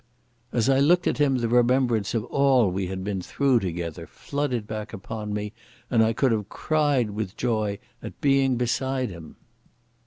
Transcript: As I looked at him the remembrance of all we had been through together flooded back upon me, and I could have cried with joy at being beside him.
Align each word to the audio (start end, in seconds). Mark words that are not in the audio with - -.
As 0.51 0.67
I 0.67 0.79
looked 0.79 1.05
at 1.05 1.19
him 1.19 1.37
the 1.37 1.47
remembrance 1.47 2.15
of 2.15 2.25
all 2.25 2.71
we 2.71 2.87
had 2.87 3.03
been 3.03 3.21
through 3.21 3.59
together 3.59 4.07
flooded 4.07 4.65
back 4.65 4.93
upon 4.93 5.31
me, 5.31 5.53
and 5.91 6.01
I 6.03 6.11
could 6.11 6.31
have 6.31 6.49
cried 6.49 7.11
with 7.11 7.37
joy 7.37 7.77
at 8.01 8.19
being 8.19 8.55
beside 8.57 9.11
him. 9.11 9.35